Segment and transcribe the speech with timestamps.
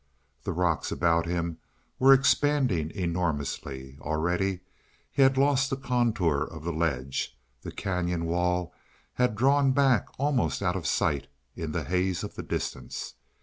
[0.45, 1.59] The rocks about him
[1.99, 3.99] were expanding enormously.
[4.01, 4.61] Already
[5.11, 7.37] he had lost the contour of the ledge.
[7.61, 8.73] The cañon wall
[9.13, 13.13] had drawn back almost out of sight in the haze of the distance.